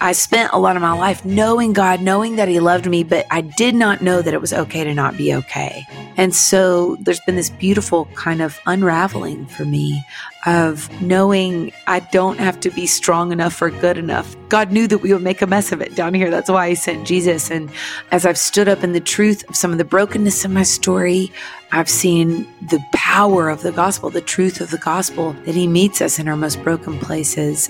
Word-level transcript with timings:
I 0.00 0.12
spent 0.12 0.52
a 0.52 0.58
lot 0.58 0.76
of 0.76 0.82
my 0.82 0.92
life 0.92 1.24
knowing 1.24 1.72
God, 1.72 2.00
knowing 2.00 2.36
that 2.36 2.46
He 2.46 2.60
loved 2.60 2.86
me, 2.86 3.02
but 3.02 3.26
I 3.30 3.40
did 3.40 3.74
not 3.74 4.00
know 4.00 4.22
that 4.22 4.32
it 4.32 4.40
was 4.40 4.52
okay 4.52 4.84
to 4.84 4.94
not 4.94 5.16
be 5.16 5.34
okay. 5.34 5.84
And 6.16 6.34
so 6.34 6.96
there's 7.00 7.20
been 7.20 7.34
this 7.34 7.50
beautiful 7.50 8.06
kind 8.14 8.40
of 8.40 8.60
unraveling 8.66 9.46
for 9.46 9.64
me 9.64 10.04
of 10.46 10.88
knowing 11.02 11.72
I 11.88 12.00
don't 12.00 12.38
have 12.38 12.60
to 12.60 12.70
be 12.70 12.86
strong 12.86 13.32
enough 13.32 13.60
or 13.60 13.70
good 13.70 13.98
enough. 13.98 14.36
God 14.48 14.70
knew 14.70 14.86
that 14.86 14.98
we 14.98 15.12
would 15.12 15.22
make 15.22 15.42
a 15.42 15.48
mess 15.48 15.72
of 15.72 15.80
it 15.80 15.96
down 15.96 16.14
here. 16.14 16.30
That's 16.30 16.48
why 16.48 16.68
He 16.68 16.74
sent 16.76 17.04
Jesus. 17.04 17.50
And 17.50 17.68
as 18.12 18.24
I've 18.24 18.38
stood 18.38 18.68
up 18.68 18.84
in 18.84 18.92
the 18.92 19.00
truth 19.00 19.48
of 19.48 19.56
some 19.56 19.72
of 19.72 19.78
the 19.78 19.84
brokenness 19.84 20.44
of 20.44 20.52
my 20.52 20.62
story, 20.62 21.32
I've 21.72 21.90
seen 21.90 22.46
the 22.68 22.82
power 22.92 23.48
of 23.48 23.62
the 23.62 23.72
gospel, 23.72 24.10
the 24.10 24.20
truth 24.20 24.60
of 24.60 24.70
the 24.70 24.78
gospel, 24.78 25.32
that 25.44 25.56
He 25.56 25.66
meets 25.66 26.00
us 26.00 26.20
in 26.20 26.28
our 26.28 26.36
most 26.36 26.62
broken 26.62 26.98
places. 27.00 27.68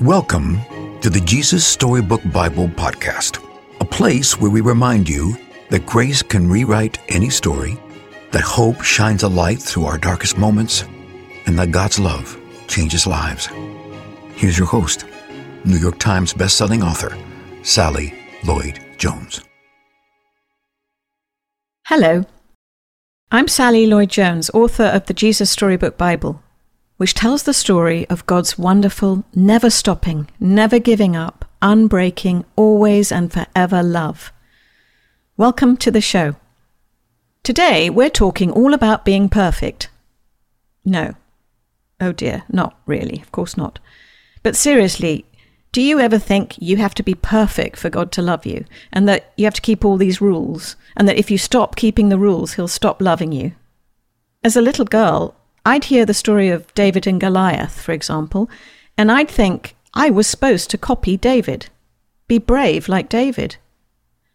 Welcome 0.00 0.60
to 1.00 1.08
the 1.08 1.20
Jesus 1.20 1.66
Storybook 1.66 2.20
Bible 2.30 2.68
Podcast, 2.68 3.42
a 3.80 3.86
place 3.86 4.38
where 4.38 4.50
we 4.50 4.60
remind 4.60 5.08
you 5.08 5.34
that 5.70 5.86
grace 5.86 6.20
can 6.20 6.46
rewrite 6.46 6.98
any 7.08 7.30
story, 7.30 7.78
that 8.32 8.42
hope 8.42 8.82
shines 8.82 9.22
a 9.22 9.28
light 9.28 9.58
through 9.62 9.86
our 9.86 9.96
darkest 9.96 10.36
moments, 10.36 10.84
and 11.46 11.58
that 11.58 11.70
God's 11.70 11.98
love 11.98 12.38
changes 12.68 13.06
lives. 13.06 13.48
Here's 14.34 14.58
your 14.58 14.66
host, 14.66 15.06
New 15.64 15.78
York 15.78 15.98
Times 15.98 16.34
bestselling 16.34 16.84
author, 16.84 17.16
Sally 17.62 18.12
Lloyd 18.44 18.78
Jones. 18.98 19.40
Hello. 21.86 22.26
I'm 23.30 23.48
Sally 23.48 23.86
Lloyd 23.86 24.10
Jones, 24.10 24.50
author 24.52 24.84
of 24.84 25.06
the 25.06 25.14
Jesus 25.14 25.50
Storybook 25.50 25.96
Bible 25.96 26.42
which 27.00 27.14
tells 27.14 27.44
the 27.44 27.54
story 27.54 28.06
of 28.10 28.26
God's 28.26 28.58
wonderful, 28.58 29.24
never 29.34 29.70
stopping, 29.70 30.28
never 30.38 30.78
giving 30.78 31.16
up, 31.16 31.46
unbreaking, 31.62 32.44
always 32.56 33.10
and 33.10 33.32
forever 33.32 33.82
love. 33.82 34.30
Welcome 35.38 35.78
to 35.78 35.90
the 35.90 36.02
show. 36.02 36.36
Today 37.42 37.88
we're 37.88 38.10
talking 38.10 38.50
all 38.50 38.74
about 38.74 39.06
being 39.06 39.30
perfect. 39.30 39.88
No. 40.84 41.14
Oh 42.02 42.12
dear, 42.12 42.42
not 42.50 42.78
really, 42.84 43.22
of 43.22 43.32
course 43.32 43.56
not. 43.56 43.78
But 44.42 44.54
seriously, 44.54 45.24
do 45.72 45.80
you 45.80 46.00
ever 46.00 46.18
think 46.18 46.60
you 46.60 46.76
have 46.76 46.94
to 46.96 47.02
be 47.02 47.14
perfect 47.14 47.78
for 47.78 47.88
God 47.88 48.12
to 48.12 48.20
love 48.20 48.44
you, 48.44 48.66
and 48.92 49.08
that 49.08 49.32
you 49.38 49.46
have 49.46 49.54
to 49.54 49.62
keep 49.62 49.86
all 49.86 49.96
these 49.96 50.20
rules, 50.20 50.76
and 50.98 51.08
that 51.08 51.16
if 51.16 51.30
you 51.30 51.38
stop 51.38 51.76
keeping 51.76 52.10
the 52.10 52.18
rules, 52.18 52.52
He'll 52.52 52.68
stop 52.68 53.00
loving 53.00 53.32
you? 53.32 53.52
As 54.44 54.54
a 54.54 54.60
little 54.60 54.84
girl, 54.84 55.34
I'd 55.64 55.84
hear 55.84 56.06
the 56.06 56.14
story 56.14 56.48
of 56.48 56.72
David 56.74 57.06
and 57.06 57.20
Goliath, 57.20 57.80
for 57.80 57.92
example, 57.92 58.48
and 58.96 59.12
I'd 59.12 59.30
think 59.30 59.76
I 59.94 60.10
was 60.10 60.26
supposed 60.26 60.70
to 60.70 60.78
copy 60.78 61.16
David, 61.16 61.68
be 62.28 62.38
brave 62.38 62.88
like 62.88 63.08
David. 63.08 63.56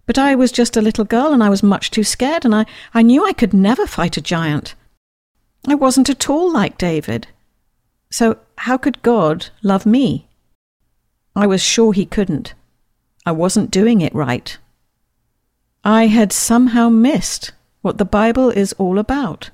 But 0.05 0.17
I 0.17 0.35
was 0.35 0.51
just 0.51 0.77
a 0.77 0.81
little 0.81 1.05
girl 1.05 1.33
and 1.33 1.43
I 1.43 1.49
was 1.49 1.63
much 1.63 1.89
too 1.89 2.03
scared, 2.03 2.45
and 2.45 2.53
I, 2.53 2.65
I 2.93 3.01
knew 3.01 3.25
I 3.25 3.33
could 3.33 3.53
never 3.53 3.87
fight 3.87 4.17
a 4.17 4.21
giant. 4.21 4.75
I 5.67 5.75
wasn't 5.75 6.09
at 6.09 6.29
all 6.29 6.51
like 6.51 6.77
David. 6.77 7.27
So, 8.11 8.37
how 8.59 8.77
could 8.77 9.01
God 9.01 9.47
love 9.63 9.85
me? 9.85 10.27
I 11.35 11.47
was 11.47 11.61
sure 11.61 11.91
He 11.91 12.05
couldn't. 12.05 12.53
I 13.25 13.31
wasn't 13.31 13.71
doing 13.71 14.01
it 14.01 14.13
right. 14.13 14.57
I 15.83 16.07
had 16.07 16.31
somehow 16.31 16.89
missed 16.89 17.51
what 17.81 17.97
the 17.97 18.05
Bible 18.05 18.49
is 18.49 18.73
all 18.73 18.99
about. 18.99 19.49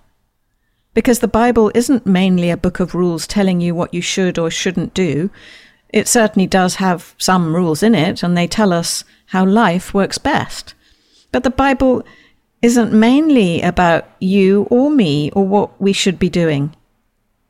Because 0.94 1.20
the 1.20 1.28
Bible 1.28 1.72
isn't 1.74 2.06
mainly 2.06 2.50
a 2.50 2.58
book 2.58 2.80
of 2.80 2.94
rules 2.94 3.26
telling 3.26 3.62
you 3.62 3.74
what 3.74 3.94
you 3.94 4.02
should 4.02 4.38
or 4.38 4.52
shouldn't 4.52 4.94
do. 4.94 5.30
It 5.90 6.08
certainly 6.08 6.48
does 6.48 6.76
have 6.76 7.16
some 7.18 7.56
rules 7.56 7.82
in 7.82 7.96
it, 7.96 8.24
and 8.24 8.36
they 8.36 8.48
tell 8.48 8.74
us 8.74 9.04
how 9.28 9.46
life 9.46 9.94
works 9.94 10.18
best. 10.18 10.74
But 11.32 11.44
the 11.44 11.50
Bible 11.50 12.04
isn't 12.62 12.94
mainly 12.94 13.62
about 13.62 14.08
you 14.20 14.68
or 14.70 14.90
me 14.90 15.32
or 15.32 15.48
what 15.48 15.82
we 15.82 15.94
should 15.94 16.20
be 16.20 16.30
doing. 16.30 16.76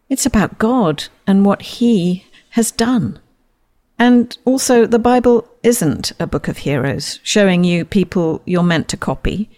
It's 0.07 0.25
about 0.25 0.59
God 0.59 1.06
and 1.25 1.46
what 1.46 1.62
He 1.63 2.25
has 2.51 2.72
done. 2.72 3.19
And 3.97 4.38
also, 4.46 4.85
the 4.85 5.00
Bible 5.00 5.47
isn't 5.63 6.12
a 6.19 6.28
book 6.28 6.47
of 6.47 6.59
heroes 6.59 7.19
showing 7.24 7.63
you 7.63 7.85
people 7.85 8.41
you're 8.46 8.63
meant 8.63 8.88
to 8.90 8.97
copy 8.97 9.50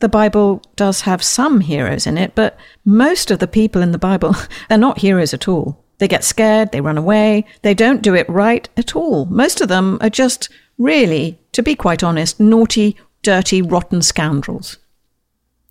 the 0.00 0.08
Bible 0.08 0.62
does 0.76 1.02
have 1.02 1.22
some 1.22 1.60
heroes 1.60 2.06
in 2.06 2.18
it, 2.18 2.34
but 2.34 2.58
most 2.84 3.30
of 3.30 3.38
the 3.38 3.48
people 3.48 3.82
in 3.82 3.92
the 3.92 3.98
Bible, 3.98 4.36
they're 4.68 4.78
not 4.78 4.98
heroes 4.98 5.32
at 5.32 5.48
all. 5.48 5.84
They 5.98 6.08
get 6.08 6.24
scared, 6.24 6.72
they 6.72 6.82
run 6.82 6.98
away, 6.98 7.46
they 7.62 7.72
don't 7.72 8.02
do 8.02 8.14
it 8.14 8.28
right 8.28 8.68
at 8.76 8.94
all. 8.94 9.24
Most 9.26 9.62
of 9.62 9.68
them 9.68 9.96
are 10.02 10.10
just 10.10 10.50
really, 10.76 11.38
to 11.52 11.62
be 11.62 11.74
quite 11.74 12.02
honest, 12.02 12.38
naughty, 12.38 12.96
dirty, 13.22 13.62
rotten 13.62 14.02
scoundrels. 14.02 14.76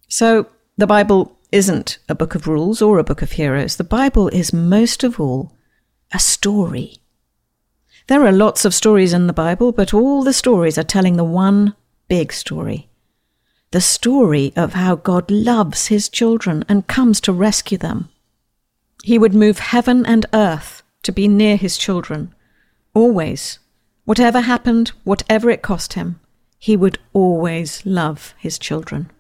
So 0.08 0.47
the 0.78 0.88
Bible 0.88 1.38
isn't 1.52 2.00
a 2.09 2.16
book 2.16 2.34
of 2.34 2.47
rules 2.47 2.81
or 2.81 2.97
a 2.97 3.03
book 3.03 3.22
of 3.22 3.34
heroes. 3.34 3.75
The 3.75 3.84
Bible 3.84 4.30
is 4.30 4.52
most 4.52 5.03
of 5.03 5.19
all 5.19 5.56
a 6.12 6.18
story. 6.19 6.97
There 8.08 8.25
are 8.25 8.31
lots 8.31 8.66
of 8.66 8.74
stories 8.74 9.14
in 9.14 9.28
the 9.28 9.34
Bible, 9.34 9.72
but 9.72 9.94
all 9.94 10.24
the 10.24 10.34
stories 10.34 10.78
are 10.80 10.84
telling 10.84 11.18
the 11.18 11.24
one 11.24 11.75
big 12.08 12.34
story 12.34 12.90
the 13.75 13.81
story 13.81 14.53
of 14.56 14.72
how 14.72 14.96
God 14.96 15.30
loves 15.30 15.88
his 15.88 16.08
children 16.08 16.63
and 16.69 16.88
comes 16.88 17.19
to 17.19 17.34
rescue 17.34 17.78
them. 17.78 18.08
He 19.03 19.19
would 19.19 19.34
move 19.34 19.59
heaven 19.59 20.06
and 20.06 20.25
earth 20.31 20.81
to 21.03 21.12
be 21.12 21.28
near 21.28 21.58
his 21.58 21.75
children, 21.78 22.34
always. 22.94 23.59
Whatever 24.06 24.40
happened, 24.40 24.94
whatever 25.03 25.50
it 25.50 25.62
cost 25.62 25.91
him, 25.91 26.22
he 26.58 26.78
would 26.78 27.00
always 27.12 27.85
love 27.85 28.34
his 28.38 28.58
children. 28.58 29.12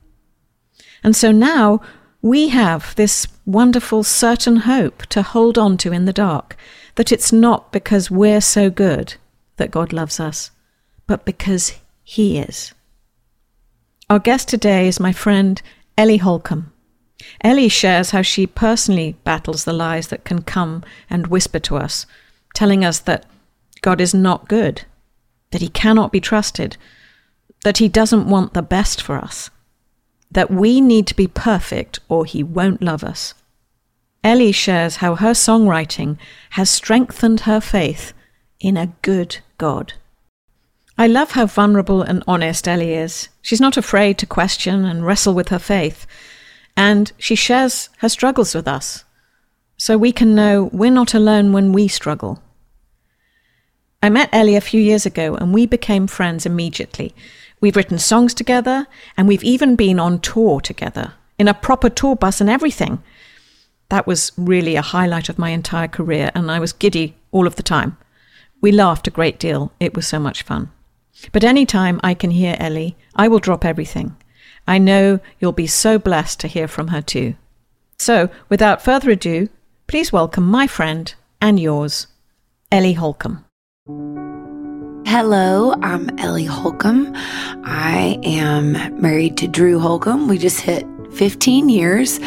And 1.03 1.17
so 1.17 1.33
now 1.33 1.81
we 2.21 2.47
have 2.47 2.95
this 2.95 3.27
wonderful 3.45 4.05
certain 4.05 4.55
hope 4.71 5.05
to 5.07 5.21
hold 5.21 5.57
on 5.57 5.75
to 5.79 5.91
in 5.91 6.05
the 6.05 6.13
dark 6.13 6.55
that 6.95 7.11
it's 7.11 7.33
not 7.33 7.73
because 7.73 8.09
we're 8.09 8.39
so 8.39 8.69
good 8.69 9.15
that 9.57 9.69
God 9.69 9.91
loves 9.91 10.17
us, 10.17 10.51
but 11.07 11.25
because 11.25 11.73
he 12.05 12.37
is. 12.37 12.73
Our 14.07 14.19
guest 14.19 14.47
today 14.47 14.87
is 14.87 14.99
my 14.99 15.11
friend 15.11 15.59
Ellie 15.97 16.17
Holcomb. 16.17 16.71
Ellie 17.41 17.69
shares 17.69 18.11
how 18.11 18.21
she 18.21 18.45
personally 18.45 19.13
battles 19.23 19.63
the 19.63 19.73
lies 19.73 20.09
that 20.09 20.23
can 20.23 20.43
come 20.43 20.83
and 21.09 21.25
whisper 21.25 21.57
to 21.61 21.77
us, 21.77 22.05
telling 22.53 22.85
us 22.85 22.99
that 22.99 23.25
God 23.81 23.99
is 23.99 24.13
not 24.13 24.47
good, 24.47 24.83
that 25.49 25.61
he 25.61 25.69
cannot 25.69 26.11
be 26.11 26.19
trusted, 26.21 26.77
that 27.63 27.79
he 27.79 27.89
doesn't 27.89 28.29
want 28.29 28.53
the 28.53 28.61
best 28.61 29.01
for 29.01 29.17
us, 29.17 29.49
that 30.29 30.51
we 30.51 30.81
need 30.81 31.07
to 31.07 31.15
be 31.15 31.25
perfect 31.25 31.99
or 32.07 32.25
he 32.25 32.43
won't 32.43 32.83
love 32.83 33.03
us. 33.03 33.33
Ellie 34.23 34.51
shares 34.51 34.97
how 34.97 35.15
her 35.15 35.31
songwriting 35.31 36.19
has 36.51 36.69
strengthened 36.69 37.41
her 37.41 37.59
faith 37.59 38.13
in 38.59 38.77
a 38.77 38.93
good 39.01 39.39
God. 39.57 39.93
I 40.97 41.07
love 41.07 41.31
how 41.31 41.45
vulnerable 41.45 42.01
and 42.01 42.23
honest 42.25 42.67
Ellie 42.67 42.93
is. 42.93 43.27
She's 43.41 43.59
not 43.59 43.75
afraid 43.75 44.17
to 44.17 44.25
question 44.25 44.85
and 44.85 45.05
wrestle 45.05 45.33
with 45.33 45.49
her 45.49 45.59
faith, 45.59 46.07
and 46.77 47.11
she 47.17 47.35
shares 47.35 47.89
her 47.97 48.07
struggles 48.07 48.55
with 48.55 48.65
us, 48.65 49.03
so 49.75 49.97
we 49.97 50.13
can 50.13 50.33
know 50.35 50.69
we're 50.71 50.91
not 50.91 51.13
alone 51.13 51.51
when 51.51 51.73
we 51.73 51.89
struggle. 51.89 52.41
I 54.01 54.09
met 54.09 54.29
Ellie 54.31 54.55
a 54.55 54.61
few 54.61 54.79
years 54.79 55.05
ago, 55.05 55.35
and 55.35 55.53
we 55.53 55.65
became 55.65 56.07
friends 56.07 56.45
immediately. 56.45 57.13
We've 57.59 57.75
written 57.75 57.99
songs 57.99 58.33
together, 58.33 58.87
and 59.17 59.27
we've 59.27 59.43
even 59.43 59.75
been 59.75 59.99
on 59.99 60.19
tour 60.21 60.61
together, 60.61 61.13
in 61.37 61.49
a 61.49 61.53
proper 61.53 61.89
tour 61.89 62.15
bus 62.15 62.39
and 62.39 62.49
everything. 62.49 63.03
That 63.89 64.07
was 64.07 64.31
really 64.37 64.77
a 64.77 64.81
highlight 64.81 65.27
of 65.27 65.39
my 65.39 65.49
entire 65.49 65.89
career, 65.89 66.31
and 66.33 66.49
I 66.49 66.59
was 66.59 66.71
giddy 66.71 67.15
all 67.31 67.47
of 67.47 67.57
the 67.57 67.63
time. 67.63 67.97
We 68.61 68.71
laughed 68.71 69.07
a 69.07 69.11
great 69.11 69.39
deal. 69.39 69.73
It 69.81 69.93
was 69.93 70.07
so 70.07 70.19
much 70.19 70.43
fun. 70.43 70.71
But 71.31 71.43
any 71.43 71.65
time 71.65 71.99
I 72.03 72.13
can 72.13 72.31
hear 72.31 72.55
Ellie, 72.59 72.95
I 73.15 73.27
will 73.27 73.39
drop 73.39 73.65
everything. 73.65 74.15
I 74.67 74.77
know 74.77 75.19
you'll 75.39 75.51
be 75.51 75.67
so 75.67 75.99
blessed 75.99 76.39
to 76.41 76.47
hear 76.47 76.67
from 76.67 76.87
her 76.89 77.01
too. 77.01 77.35
So, 77.99 78.29
without 78.49 78.81
further 78.81 79.11
ado, 79.11 79.49
please 79.87 80.11
welcome 80.11 80.43
my 80.43 80.67
friend 80.67 81.13
and 81.41 81.59
yours, 81.59 82.07
Ellie 82.71 82.93
Holcomb. 82.93 83.45
Hello, 85.07 85.73
I'm 85.81 86.09
Ellie 86.19 86.45
Holcomb. 86.45 87.13
I 87.63 88.19
am 88.23 88.73
married 88.99 89.37
to 89.37 89.47
Drew 89.47 89.79
Holcomb. 89.79 90.27
We 90.27 90.37
just 90.37 90.59
hit 90.61 90.85
15 91.13 91.69
years. 91.69 92.19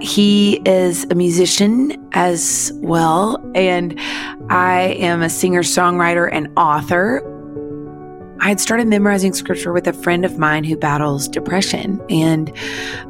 He 0.00 0.60
is 0.64 1.04
a 1.10 1.14
musician 1.14 1.92
as 2.12 2.72
well, 2.76 3.36
and 3.54 3.98
I 4.50 4.96
am 4.98 5.22
a 5.22 5.28
singer, 5.28 5.62
songwriter, 5.62 6.28
and 6.32 6.48
author. 6.56 7.22
I 8.42 8.48
had 8.48 8.58
started 8.58 8.88
memorizing 8.88 9.34
scripture 9.34 9.72
with 9.72 9.86
a 9.86 9.92
friend 9.92 10.24
of 10.24 10.36
mine 10.36 10.64
who 10.64 10.76
battles 10.76 11.28
depression. 11.28 12.04
And 12.10 12.52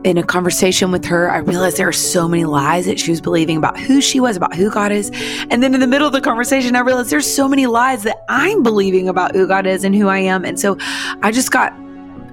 in 0.05 0.19
a 0.19 0.23
conversation 0.23 0.93
with 0.93 1.07
her, 1.07 1.31
I 1.31 1.39
realized 1.39 1.79
there 1.79 1.89
are 1.89 1.93
so 1.93 2.29
many 2.29 2.45
lies 2.45 2.85
that 2.85 3.01
she 3.01 3.11
was 3.11 3.23
believing 3.23 3.57
about 3.57 3.81
who 3.81 4.03
she 4.03 4.21
was, 4.21 4.37
about 4.37 4.55
who 4.55 4.71
God 4.71 4.93
is. 4.93 5.11
And 5.49 5.63
then 5.63 5.73
in 5.73 5.81
the 5.81 5.87
middle 5.87 6.07
of 6.07 6.13
the 6.13 6.21
conversation, 6.21 6.77
I 6.77 6.81
realized 6.81 7.09
there's 7.09 7.35
so 7.35 7.49
many 7.49 7.67
lies 7.67 8.03
that 8.03 8.23
I'm 8.29 8.63
believing 8.63 9.09
about 9.09 9.35
who 9.35 9.49
God 9.49 9.67
is 9.67 9.85
and 9.85 9.95
who 9.95 10.09
I 10.09 10.19
am. 10.19 10.45
And 10.45 10.61
so 10.61 10.77
I 11.23 11.31
just 11.33 11.51
got 11.51 11.73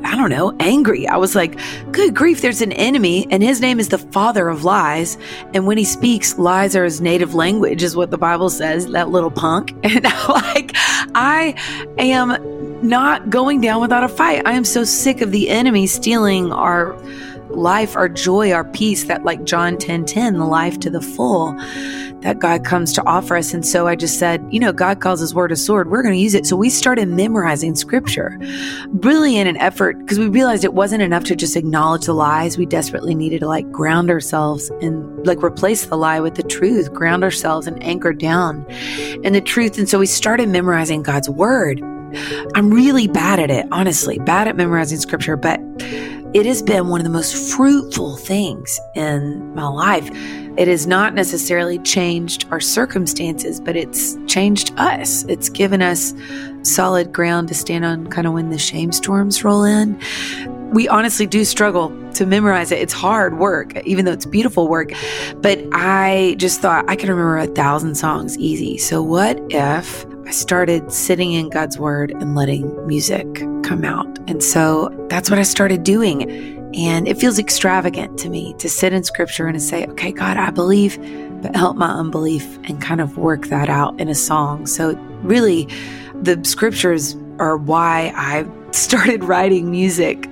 I 0.03 0.15
don't 0.15 0.29
know, 0.29 0.55
angry. 0.59 1.07
I 1.07 1.17
was 1.17 1.35
like, 1.35 1.59
good 1.91 2.15
grief, 2.15 2.41
there's 2.41 2.61
an 2.61 2.71
enemy, 2.73 3.27
and 3.29 3.43
his 3.43 3.61
name 3.61 3.79
is 3.79 3.89
the 3.89 3.97
father 3.97 4.47
of 4.47 4.63
lies. 4.63 5.17
And 5.53 5.67
when 5.67 5.77
he 5.77 5.83
speaks, 5.83 6.37
lies 6.37 6.75
are 6.75 6.83
his 6.83 7.01
native 7.01 7.35
language, 7.35 7.83
is 7.83 7.95
what 7.95 8.11
the 8.11 8.17
Bible 8.17 8.49
says, 8.49 8.87
that 8.87 9.09
little 9.09 9.31
punk. 9.31 9.73
And 9.89 10.05
I'm 10.05 10.29
like, 10.29 10.71
I 11.15 11.55
am 11.97 12.87
not 12.87 13.29
going 13.29 13.59
down 13.59 13.81
without 13.81 14.03
a 14.03 14.07
fight. 14.07 14.43
I 14.45 14.53
am 14.53 14.63
so 14.63 14.83
sick 14.83 15.21
of 15.21 15.31
the 15.31 15.49
enemy 15.49 15.87
stealing 15.87 16.53
our 16.53 16.95
life, 17.49 17.95
our 17.95 18.09
joy, 18.09 18.51
our 18.51 18.65
peace, 18.65 19.05
that 19.05 19.23
like 19.23 19.43
John 19.43 19.77
10 19.77 20.05
10, 20.05 20.33
the 20.35 20.45
life 20.45 20.79
to 20.81 20.89
the 20.89 21.01
full 21.01 21.55
that 22.21 22.39
God 22.39 22.65
comes 22.65 22.91
to 22.93 23.05
offer 23.05 23.37
us. 23.37 23.53
And 23.53 23.65
so 23.65 23.87
I 23.87 23.95
just 23.95 24.19
said, 24.19 24.45
you 24.51 24.59
know, 24.59 24.73
God 24.73 24.99
calls 24.99 25.19
his 25.19 25.33
word 25.33 25.51
a 25.51 25.55
sword. 25.55 25.89
We're 25.89 26.01
going 26.01 26.13
to 26.13 26.19
use 26.19 26.33
it. 26.33 26.45
So 26.45 26.55
we 26.55 26.69
started 26.69 27.07
memorizing 27.07 27.75
scripture, 27.75 28.37
really 28.87 29.37
in 29.37 29.47
an 29.47 29.57
effort, 29.57 29.97
because 29.99 30.19
we 30.19 30.27
realized 30.27 30.63
it 30.63 30.73
wasn't 30.73 31.01
enough 31.01 31.23
to 31.25 31.35
just 31.35 31.55
acknowledge 31.55 32.05
the 32.05 32.13
lies. 32.13 32.57
We 32.57 32.65
desperately 32.65 33.15
needed 33.15 33.39
to 33.39 33.47
like 33.47 33.71
ground 33.71 34.09
ourselves 34.09 34.69
and 34.81 35.25
like 35.25 35.41
replace 35.43 35.85
the 35.85 35.95
lie 35.95 36.19
with 36.19 36.35
the 36.35 36.43
truth, 36.43 36.93
ground 36.93 37.23
ourselves 37.23 37.67
and 37.67 37.81
anchor 37.81 38.13
down 38.13 38.65
in 39.23 39.33
the 39.33 39.41
truth. 39.41 39.77
And 39.77 39.87
so 39.87 39.99
we 39.99 40.05
started 40.05 40.49
memorizing 40.49 41.03
God's 41.03 41.29
word. 41.29 41.81
I'm 42.55 42.71
really 42.71 43.07
bad 43.07 43.39
at 43.39 43.51
it, 43.51 43.67
honestly, 43.71 44.19
bad 44.19 44.47
at 44.47 44.55
memorizing 44.55 44.99
scripture, 44.99 45.35
but 45.35 45.59
it 46.33 46.45
has 46.45 46.61
been 46.61 46.89
one 46.89 46.99
of 46.99 47.05
the 47.05 47.11
most 47.11 47.55
fruitful 47.55 48.15
things 48.17 48.79
in 48.93 49.55
my 49.55 49.67
life. 49.67 50.07
It 50.57 50.67
has 50.67 50.85
not 50.85 51.15
necessarily 51.15 51.79
changed 51.79 52.45
our 52.51 52.59
circumstances, 52.59 53.59
but 53.59 53.75
it's 53.75 54.15
changed 54.27 54.71
us. 54.77 55.23
It's 55.23 55.49
given 55.49 55.81
us 55.81 56.13
solid 56.61 57.11
ground 57.11 57.47
to 57.47 57.55
stand 57.55 57.83
on 57.83 58.07
kind 58.07 58.27
of 58.27 58.33
when 58.33 58.51
the 58.51 58.59
shame 58.59 58.91
storms 58.91 59.43
roll 59.43 59.63
in. 59.63 59.99
We 60.71 60.87
honestly 60.87 61.25
do 61.25 61.45
struggle 61.45 61.89
to 62.13 62.27
memorize 62.27 62.71
it. 62.71 62.79
It's 62.79 62.93
hard 62.93 63.39
work, 63.39 63.75
even 63.87 64.05
though 64.05 64.11
it's 64.11 64.27
beautiful 64.27 64.67
work. 64.67 64.91
But 65.37 65.59
I 65.71 66.35
just 66.37 66.61
thought 66.61 66.85
I 66.87 66.95
can 66.95 67.09
remember 67.09 67.37
a 67.37 67.47
thousand 67.47 67.95
songs 67.95 68.37
easy. 68.37 68.77
So, 68.77 69.01
what 69.01 69.39
if 69.49 70.05
I 70.29 70.31
started 70.31 70.91
sitting 70.91 71.31
in 71.31 71.49
God's 71.49 71.79
word 71.79 72.11
and 72.11 72.35
letting 72.35 72.85
music 72.85 73.25
come 73.63 73.83
out. 73.83 74.05
And 74.29 74.43
so 74.43 74.89
that's 75.09 75.27
what 75.27 75.39
I 75.39 75.41
started 75.41 75.81
doing. 75.81 76.29
And 76.75 77.07
it 77.07 77.17
feels 77.17 77.39
extravagant 77.39 78.19
to 78.19 78.29
me 78.29 78.53
to 78.59 78.69
sit 78.69 78.93
in 78.93 79.03
scripture 79.03 79.47
and 79.47 79.55
to 79.55 79.59
say, 79.59 79.87
okay, 79.87 80.11
God, 80.11 80.37
I 80.37 80.51
believe, 80.51 80.99
but 81.41 81.55
help 81.55 81.77
my 81.77 81.89
unbelief 81.89 82.59
and 82.65 82.79
kind 82.79 83.01
of 83.01 83.17
work 83.17 83.47
that 83.47 83.69
out 83.69 83.99
in 83.99 84.07
a 84.07 84.13
song. 84.13 84.67
So 84.67 84.93
really, 85.23 85.67
the 86.21 86.39
scriptures 86.45 87.15
are 87.39 87.57
why 87.57 88.13
I 88.15 88.45
started 88.71 89.23
writing 89.23 89.71
music. 89.71 90.29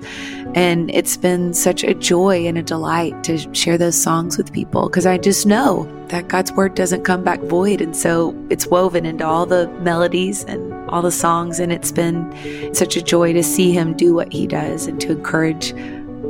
And 0.58 0.90
it's 0.90 1.18
been 1.18 1.54
such 1.54 1.84
a 1.84 1.94
joy 1.94 2.48
and 2.48 2.58
a 2.58 2.64
delight 2.64 3.24
to 3.26 3.38
share 3.54 3.78
those 3.78 3.96
songs 3.96 4.40
with 4.40 4.52
people 4.52 4.90
because 4.90 5.06
I 5.06 5.20
just 5.20 5.46
know 5.46 5.84
that 6.08 6.30
God's 6.30 6.52
word 6.52 6.74
doesn't 6.74 7.04
come 7.04 7.24
back 7.24 7.40
void. 7.42 7.80
And 7.80 7.96
so 7.96 8.36
it's 8.50 8.66
woven 8.66 9.06
into 9.06 9.24
all 9.24 9.46
the 9.46 9.68
melodies 9.82 10.44
and 10.46 10.74
all 10.90 11.04
the 11.04 11.12
songs. 11.12 11.60
And 11.60 11.72
it's 11.72 11.92
been 11.92 12.74
such 12.74 12.98
a 12.98 13.04
joy 13.04 13.34
to 13.34 13.44
see 13.44 13.72
him 13.72 13.96
do 13.96 14.16
what 14.16 14.34
he 14.34 14.48
does 14.48 14.88
and 14.88 15.00
to 15.02 15.12
encourage 15.12 15.76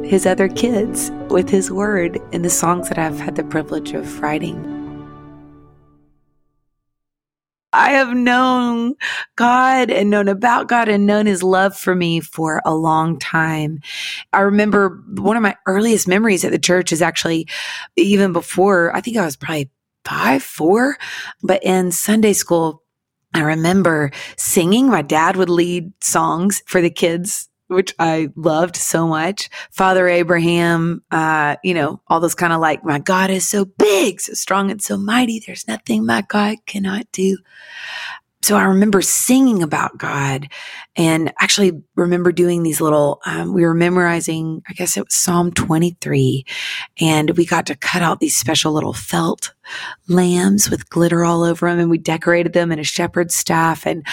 his 0.04 0.26
other 0.26 0.50
kids 0.50 1.10
with 1.30 1.48
his 1.48 1.72
word 1.72 2.20
in 2.34 2.42
the 2.42 2.50
songs 2.50 2.90
that 2.90 3.00
I've 3.00 3.20
had 3.20 3.38
the 3.38 3.46
privilege 3.46 3.94
of 3.94 4.22
writing. 4.22 4.77
I 7.74 7.92
have 7.92 8.16
known 8.16 8.96
God 9.36 9.92
and 9.92 10.10
known 10.10 10.28
about 10.28 10.68
God 10.68 10.88
and 10.88 11.06
known 11.06 11.26
his 11.26 11.44
love 11.44 11.76
for 11.76 11.94
me 11.94 12.20
for 12.22 12.62
a 12.66 12.74
long 12.74 13.20
time. 13.20 13.80
I 14.34 14.42
remember 14.42 15.04
one 15.16 15.36
of 15.36 15.44
my 15.44 15.56
earliest 15.66 16.08
memories 16.08 16.46
at 16.46 16.52
the 16.52 16.60
church 16.60 16.92
is 16.92 17.02
actually 17.02 17.48
even 17.96 18.34
before, 18.34 18.96
I 18.96 19.02
think 19.02 19.18
I 19.18 19.26
was 19.26 19.36
probably 19.36 19.70
five, 20.06 20.42
four, 20.42 20.98
but 21.44 21.64
in 21.64 21.92
Sunday 21.92 22.34
school, 22.34 22.84
I 23.34 23.42
remember 23.42 24.12
singing. 24.38 24.88
My 24.88 25.02
dad 25.02 25.36
would 25.36 25.50
lead 25.50 25.92
songs 26.02 26.64
for 26.66 26.82
the 26.82 26.90
kids 26.90 27.47
which 27.68 27.94
I 28.00 28.30
loved 28.36 28.76
so 28.76 29.08
much. 29.08 29.50
Father 29.72 30.08
Abraham, 30.08 31.04
uh, 31.12 31.58
you 31.64 31.74
know, 31.74 32.02
all 32.08 32.20
those 32.20 32.36
kind 32.36 32.54
of 32.54 32.60
like, 32.60 32.84
my 32.84 33.00
God 33.00 33.30
is 33.30 33.48
so 33.48 33.66
big, 33.66 34.22
so 34.22 34.34
strong, 34.34 34.72
and 34.72 34.82
so 34.82 34.98
mighty. 34.98 35.42
There's 35.46 35.68
nothing 35.68 36.06
my 36.06 36.22
God 36.22 36.58
cannot 36.66 37.12
do 37.12 37.38
so 38.48 38.56
I 38.56 38.64
remember 38.64 39.02
singing 39.02 39.62
about 39.62 39.98
God 39.98 40.48
and 40.96 41.34
actually 41.38 41.84
remember 41.98 42.32
doing 42.32 42.64
these 42.64 42.80
little, 42.80 43.20
um, 43.26 43.54
we 43.54 43.64
were 43.64 43.74
memorizing, 43.74 44.64
I 44.70 44.72
guess 44.72 44.96
it 44.96 45.04
was 45.04 45.14
Psalm 45.14 45.52
23. 45.52 46.46
And 47.02 47.32
we 47.32 47.46
got 47.46 47.66
to 47.66 47.76
cut 47.76 48.02
out 48.02 48.22
these 48.22 48.38
special 48.38 48.72
little 48.72 48.94
felt 48.94 49.54
lambs 50.08 50.70
with 50.70 50.90
glitter 50.90 51.26
all 51.26 51.44
over 51.44 51.70
them 51.70 51.78
and 51.78 51.90
we 51.90 51.98
decorated 51.98 52.54
them 52.54 52.72
in 52.72 52.80
a 52.80 52.86
shepherd's 52.86 53.36
staff. 53.36 53.86
And 53.86 54.08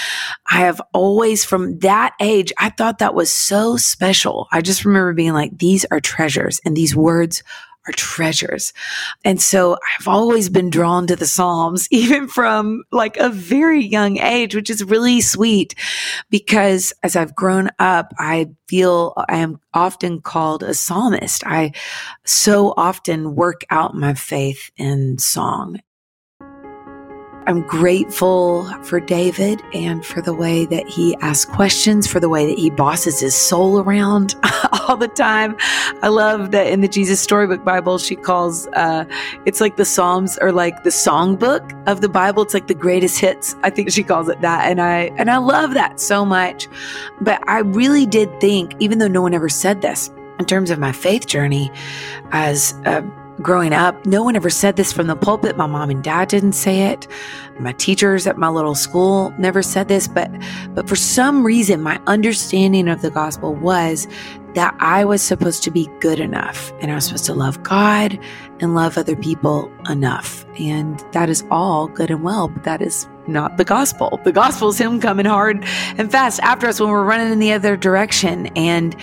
I 0.50 0.62
have 0.62 0.82
always, 0.92 1.44
from 1.44 1.78
that 1.78 2.14
age, 2.20 2.52
I 2.58 2.70
thought 2.70 2.98
that 2.98 3.14
was 3.14 3.32
so 3.32 3.76
special. 3.76 4.48
I 4.50 4.62
just 4.62 4.84
remember 4.84 5.12
being 5.12 5.32
like, 5.32 5.56
these 5.58 5.86
are 5.92 6.00
treasures 6.00 6.60
and 6.64 6.76
these 6.76 6.96
words 6.96 7.44
are 7.86 7.92
treasures. 7.92 8.72
And 9.24 9.40
so 9.40 9.76
I've 9.98 10.08
always 10.08 10.48
been 10.48 10.70
drawn 10.70 11.06
to 11.06 11.16
the 11.16 11.26
Psalms, 11.26 11.88
even 11.90 12.28
from 12.28 12.84
like 12.90 13.16
a 13.16 13.28
very 13.28 13.82
young 13.82 14.18
age, 14.18 14.54
which 14.54 14.70
is 14.70 14.84
really 14.84 15.20
sweet 15.20 15.74
because 16.30 16.92
as 17.02 17.16
I've 17.16 17.34
grown 17.34 17.70
up, 17.78 18.12
I 18.18 18.50
feel 18.68 19.14
I 19.28 19.38
am 19.38 19.60
often 19.72 20.20
called 20.20 20.62
a 20.62 20.74
psalmist. 20.74 21.44
I 21.46 21.72
so 22.24 22.74
often 22.76 23.34
work 23.34 23.62
out 23.70 23.94
my 23.94 24.14
faith 24.14 24.70
in 24.76 25.18
song. 25.18 25.80
I'm 27.46 27.60
grateful 27.62 28.64
for 28.84 29.00
David 29.00 29.60
and 29.74 30.04
for 30.04 30.22
the 30.22 30.32
way 30.32 30.64
that 30.66 30.88
he 30.88 31.14
asks 31.16 31.44
questions, 31.44 32.06
for 32.06 32.18
the 32.18 32.28
way 32.28 32.46
that 32.46 32.58
he 32.58 32.70
bosses 32.70 33.20
his 33.20 33.34
soul 33.34 33.80
around 33.80 34.34
all 34.88 34.96
the 34.96 35.08
time. 35.08 35.54
I 36.02 36.08
love 36.08 36.52
that 36.52 36.68
in 36.68 36.80
the 36.80 36.88
Jesus 36.88 37.20
Storybook 37.20 37.62
Bible, 37.62 37.98
she 37.98 38.16
calls 38.16 38.66
uh, 38.68 39.04
it's 39.44 39.60
like 39.60 39.76
the 39.76 39.84
Psalms 39.84 40.38
or 40.40 40.52
like 40.52 40.84
the 40.84 40.90
songbook 40.90 41.72
of 41.86 42.00
the 42.00 42.08
Bible. 42.08 42.42
It's 42.42 42.54
like 42.54 42.66
the 42.66 42.74
greatest 42.74 43.18
hits. 43.18 43.54
I 43.62 43.68
think 43.68 43.90
she 43.90 44.02
calls 44.02 44.28
it 44.28 44.40
that, 44.40 44.70
and 44.70 44.80
I 44.80 45.12
and 45.18 45.30
I 45.30 45.36
love 45.36 45.74
that 45.74 46.00
so 46.00 46.24
much. 46.24 46.66
But 47.20 47.46
I 47.48 47.58
really 47.58 48.06
did 48.06 48.40
think, 48.40 48.74
even 48.80 48.98
though 48.98 49.08
no 49.08 49.20
one 49.20 49.34
ever 49.34 49.50
said 49.50 49.82
this, 49.82 50.10
in 50.38 50.46
terms 50.46 50.70
of 50.70 50.78
my 50.78 50.92
faith 50.92 51.26
journey, 51.26 51.70
as 52.32 52.72
a 52.86 53.02
growing 53.40 53.72
up, 53.72 54.04
no 54.06 54.22
one 54.22 54.36
ever 54.36 54.50
said 54.50 54.76
this 54.76 54.92
from 54.92 55.06
the 55.06 55.16
pulpit. 55.16 55.56
My 55.56 55.66
mom 55.66 55.90
and 55.90 56.02
dad 56.02 56.28
didn't 56.28 56.52
say 56.52 56.82
it. 56.82 57.06
My 57.58 57.72
teachers 57.72 58.26
at 58.26 58.38
my 58.38 58.48
little 58.48 58.74
school 58.74 59.32
never 59.38 59.62
said 59.62 59.88
this, 59.88 60.08
but 60.08 60.30
but 60.74 60.88
for 60.88 60.96
some 60.96 61.44
reason 61.44 61.82
my 61.82 62.00
understanding 62.06 62.88
of 62.88 63.02
the 63.02 63.10
gospel 63.10 63.54
was 63.54 64.06
that 64.54 64.76
I 64.78 65.04
was 65.04 65.20
supposed 65.20 65.62
to 65.64 65.70
be 65.70 65.88
good 66.00 66.20
enough 66.20 66.72
and 66.80 66.90
I 66.90 66.94
was 66.94 67.06
supposed 67.06 67.24
to 67.26 67.34
love 67.34 67.62
God 67.62 68.18
and 68.60 68.74
love 68.74 68.96
other 68.96 69.16
people 69.16 69.70
enough. 69.88 70.46
And 70.58 70.98
that 71.12 71.28
is 71.28 71.44
all 71.50 71.88
good 71.88 72.10
and 72.10 72.22
well, 72.22 72.48
but 72.48 72.62
that 72.64 72.80
is 72.80 73.08
not 73.26 73.56
the 73.56 73.64
gospel. 73.64 74.20
The 74.24 74.32
gospel 74.32 74.68
is 74.68 74.78
him 74.78 75.00
coming 75.00 75.26
hard 75.26 75.64
and 75.96 76.10
fast 76.10 76.40
after 76.40 76.66
us 76.66 76.80
when 76.80 76.90
we're 76.90 77.04
running 77.04 77.32
in 77.32 77.38
the 77.38 77.52
other 77.52 77.76
direction. 77.76 78.46
And 78.56 78.96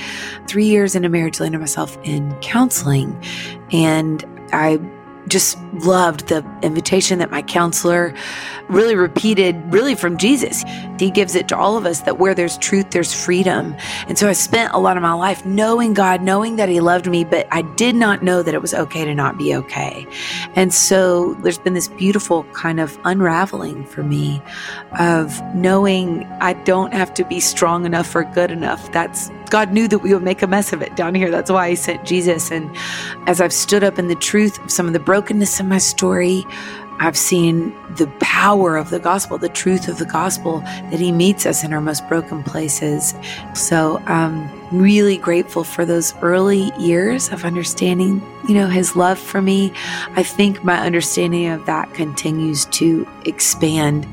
three 0.48 0.66
years 0.66 0.96
into 0.96 1.10
marriage, 1.10 1.40
landed 1.40 1.60
myself 1.60 1.98
in 2.04 2.34
counseling. 2.42 3.22
And 3.72 4.24
I 4.54 4.80
just 5.28 5.58
loved 5.74 6.28
the 6.28 6.46
invitation 6.62 7.20
that 7.20 7.32
my 7.32 7.42
counselor 7.42 8.14
really 8.70 8.96
repeated, 8.96 9.56
really 9.72 9.96
from 9.96 10.18
Jesus. 10.18 10.64
He 11.00 11.10
gives 11.10 11.36
it 11.36 11.48
to 11.50 11.58
all 11.58 11.78
of 11.78 11.86
us 11.86 12.02
that 12.02 12.20
where 12.20 12.34
there's 12.34 12.58
truth, 12.58 12.92
there's 12.92 13.14
freedom. 13.14 13.76
And 14.08 14.18
so 14.18 14.28
I 14.28 14.34
spent 14.34 14.74
a 14.74 14.80
lot 14.80 14.98
of 14.98 15.04
my 15.04 15.14
life 15.14 15.46
knowing 15.46 15.94
God, 15.94 16.22
knowing 16.22 16.56
that 16.56 16.70
He 16.70 16.80
loved 16.80 17.08
me, 17.08 17.24
but 17.24 17.48
I 17.52 17.62
did 17.62 17.96
not 17.96 18.24
know 18.24 18.44
that 18.44 18.54
it 18.54 18.62
was 18.62 18.74
okay 18.74 19.06
to 19.06 19.16
not 19.16 19.38
be 19.38 19.56
okay. 19.56 20.06
And 20.56 20.74
so 20.74 21.34
there's 21.36 21.58
been 21.58 21.74
this 21.74 21.88
beautiful 21.88 22.44
kind 22.54 22.80
of 22.80 22.98
unraveling 23.04 23.86
for 23.86 24.04
me 24.04 24.42
of 25.00 25.42
knowing 25.56 26.26
I 26.40 26.54
don't 26.54 26.94
have 26.94 27.14
to 27.16 27.26
be 27.26 27.40
strong 27.40 27.86
enough 27.86 28.16
or 28.16 28.24
good 28.24 28.52
enough. 28.52 28.92
That's 28.92 29.30
God 29.52 29.72
knew 29.72 29.88
that 29.88 30.00
we 30.00 30.14
would 30.14 30.24
make 30.24 30.42
a 30.42 30.48
mess 30.48 30.74
of 30.74 30.82
it 30.82 30.96
down 30.96 31.14
here. 31.14 31.30
That's 31.30 31.52
why 31.52 31.70
He 31.70 31.76
sent 31.76 32.06
Jesus. 32.06 32.50
And 32.50 32.76
as 33.28 33.40
I've 33.40 33.54
stood 33.54 33.84
up 33.84 34.00
in 34.00 34.08
the 34.08 34.16
truth 34.16 34.58
of 34.64 34.72
some 34.72 34.88
of 34.88 34.94
the 34.94 35.00
brokenness 35.00 35.60
in 35.60 35.68
my 35.70 35.78
story, 35.78 36.46
I've 37.00 37.18
seen 37.18 37.74
the 37.96 38.08
power 38.20 38.78
of 38.78 38.92
the 38.92 39.00
gospel, 39.00 39.38
the 39.40 39.50
truth 39.50 39.88
of 39.88 39.98
the 39.98 40.06
gospel, 40.06 40.60
that 40.60 41.00
He 41.00 41.12
meets 41.12 41.46
us 41.46 41.64
in 41.64 41.74
our 41.74 41.82
most 41.82 42.08
broken 42.08 42.44
places. 42.44 43.14
So 43.56 43.98
I'm 44.06 44.50
really 44.72 45.18
grateful 45.18 45.64
for 45.64 45.84
those 45.84 46.16
early 46.22 46.72
years 46.78 47.30
of 47.30 47.44
understanding, 47.44 48.22
you 48.48 48.54
know, 48.54 48.68
His 48.68 48.96
love 48.96 49.20
for 49.20 49.42
me. 49.42 49.74
I 50.12 50.24
think 50.24 50.64
my 50.64 50.80
understanding 50.80 51.48
of 51.48 51.66
that 51.66 51.94
continues 51.94 52.66
to 52.68 53.08
expand 53.26 54.08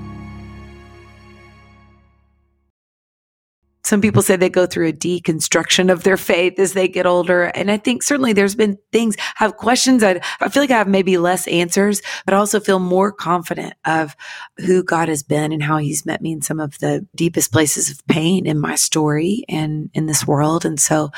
Some 3.89 4.03
people 4.03 4.21
say 4.21 4.37
they 4.37 4.51
go 4.51 4.67
through 4.67 4.89
a 4.89 4.93
deconstruction 4.93 5.91
of 5.91 6.03
their 6.03 6.19
faith 6.19 6.59
as 6.59 6.75
they 6.75 6.89
get 6.89 7.07
older. 7.07 7.45
And 7.45 7.71
I 7.71 7.79
think 7.79 8.03
certainly 8.03 8.35
there's 8.35 8.55
been 8.55 8.77
things, 8.93 9.17
I 9.41 9.45
have 9.45 9.57
questions. 9.57 10.03
I, 10.03 10.21
I 10.41 10.51
feel 10.51 10.63
like 10.63 10.71
I 10.71 10.77
have 10.77 10.89
maybe 10.89 11.17
less 11.17 11.49
answers, 11.49 12.03
but 12.27 12.35
also 12.35 12.61
feel 12.61 12.81
more 12.81 13.11
confident 13.11 13.73
of 13.87 14.15
who 14.59 14.83
God 14.85 15.09
has 15.09 15.23
been 15.23 15.53
and 15.53 15.63
how 15.63 15.79
he's 15.79 16.05
met 16.05 16.21
me 16.21 16.33
in 16.33 16.43
some 16.43 16.61
of 16.61 16.79
the 16.81 17.07
deepest 17.15 17.51
places 17.51 17.91
of 17.91 18.07
pain 18.09 18.47
in 18.47 18.61
my 18.61 18.75
story 18.75 19.47
and 19.49 19.89
in 19.95 20.05
this 20.05 20.27
world. 20.27 20.67
And 20.67 20.79
so 20.79 21.11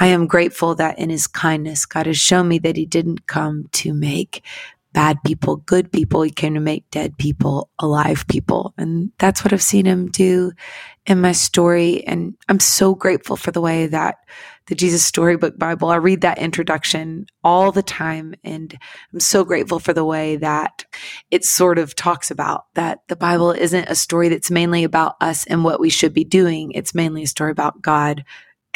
I 0.00 0.08
am 0.08 0.26
grateful 0.26 0.74
that 0.74 0.98
in 0.98 1.10
his 1.10 1.28
kindness, 1.28 1.86
God 1.86 2.06
has 2.06 2.18
shown 2.18 2.48
me 2.48 2.58
that 2.58 2.76
he 2.76 2.84
didn't 2.84 3.28
come 3.28 3.68
to 3.74 3.94
make 3.94 4.42
bad 4.92 5.18
people, 5.24 5.56
good 5.56 5.92
people. 5.92 6.22
He 6.22 6.30
came 6.30 6.54
to 6.54 6.60
make 6.60 6.90
dead 6.90 7.16
people 7.18 7.70
alive 7.78 8.26
people. 8.28 8.74
And 8.78 9.12
that's 9.18 9.44
what 9.44 9.52
I've 9.52 9.62
seen 9.62 9.86
him 9.86 10.10
do 10.10 10.52
in 11.06 11.20
my 11.20 11.32
story. 11.32 12.04
And 12.06 12.34
I'm 12.48 12.60
so 12.60 12.94
grateful 12.94 13.36
for 13.36 13.50
the 13.50 13.60
way 13.60 13.86
that 13.86 14.16
the 14.66 14.74
Jesus 14.74 15.04
Storybook 15.04 15.58
Bible, 15.58 15.88
I 15.88 15.96
read 15.96 16.20
that 16.20 16.38
introduction 16.38 17.26
all 17.42 17.72
the 17.72 17.82
time. 17.82 18.34
And 18.44 18.76
I'm 19.12 19.20
so 19.20 19.44
grateful 19.44 19.78
for 19.78 19.92
the 19.92 20.04
way 20.04 20.36
that 20.36 20.84
it 21.30 21.44
sort 21.44 21.78
of 21.78 21.94
talks 21.94 22.30
about 22.30 22.66
that 22.74 23.00
the 23.08 23.16
Bible 23.16 23.52
isn't 23.52 23.88
a 23.88 23.94
story 23.94 24.28
that's 24.28 24.50
mainly 24.50 24.84
about 24.84 25.16
us 25.20 25.46
and 25.46 25.64
what 25.64 25.80
we 25.80 25.88
should 25.88 26.12
be 26.12 26.24
doing. 26.24 26.72
It's 26.72 26.94
mainly 26.94 27.22
a 27.22 27.28
story 27.28 27.50
about 27.50 27.80
God 27.80 28.24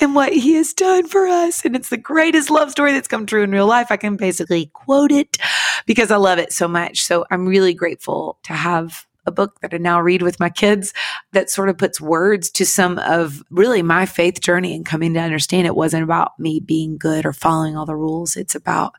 and 0.03 0.15
what 0.15 0.33
he 0.33 0.55
has 0.55 0.73
done 0.73 1.07
for 1.07 1.27
us. 1.27 1.65
And 1.65 1.77
it's 1.77 1.89
the 1.89 1.97
greatest 1.97 2.51
love 2.51 2.71
story 2.73 2.93
that's 2.93 3.09
come 3.09 3.25
true 3.25 3.43
in 3.43 3.53
real 3.53 3.67
life. 3.67 3.87
I 3.91 3.97
can 3.97 4.17
basically 4.17 4.67
quote 4.73 5.13
it 5.13 5.39
because 5.87 6.11
I 6.11 6.17
love 6.17 6.39
it 6.39 6.53
so 6.53 6.67
much. 6.67 7.01
So 7.01 7.25
I'm 7.31 7.47
really 7.47 7.73
grateful 7.73 8.39
to 8.43 8.53
have 8.53 9.07
a 9.25 9.31
book 9.31 9.61
that 9.61 9.73
I 9.73 9.77
now 9.77 10.01
read 10.01 10.23
with 10.23 10.41
my 10.41 10.51
kids 10.51 10.93
that 11.31 11.49
sort 11.49 11.69
of 11.69 11.79
puts 11.79 12.01
words 12.01 12.51
to 12.51 12.67
some 12.67 12.99
of 12.99 13.45
really 13.51 13.81
my 13.81 14.05
faith 14.05 14.41
journey 14.41 14.75
and 14.75 14.85
coming 14.85 15.15
to 15.15 15.21
understand 15.21 15.67
it 15.69 15.77
wasn't 15.77 16.03
about 16.03 16.39
me 16.41 16.59
being 16.59 16.99
good 16.99 17.25
or 17.25 17.33
following 17.33 17.77
all 17.77 17.87
the 17.87 17.95
rules. 17.95 18.37
It's 18.37 18.57
about 18.57 18.95